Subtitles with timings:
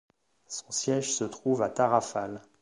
[0.47, 2.41] Son siège se trouve à Tarrafal.